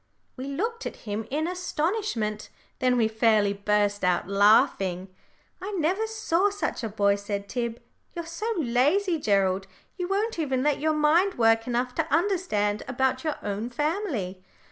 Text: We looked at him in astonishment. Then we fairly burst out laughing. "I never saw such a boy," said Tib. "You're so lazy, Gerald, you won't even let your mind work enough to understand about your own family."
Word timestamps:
We 0.35 0.45
looked 0.47 0.87
at 0.87 0.95
him 1.05 1.27
in 1.29 1.47
astonishment. 1.47 2.49
Then 2.79 2.97
we 2.97 3.07
fairly 3.07 3.53
burst 3.53 4.03
out 4.03 4.27
laughing. 4.27 5.09
"I 5.61 5.73
never 5.73 6.07
saw 6.07 6.49
such 6.49 6.83
a 6.83 6.89
boy," 6.89 7.13
said 7.13 7.47
Tib. 7.47 7.79
"You're 8.15 8.25
so 8.25 8.51
lazy, 8.57 9.19
Gerald, 9.19 9.67
you 9.99 10.07
won't 10.07 10.39
even 10.39 10.63
let 10.63 10.79
your 10.79 10.95
mind 10.95 11.35
work 11.35 11.67
enough 11.67 11.93
to 11.93 12.11
understand 12.11 12.81
about 12.87 13.23
your 13.23 13.35
own 13.43 13.69
family." 13.69 14.43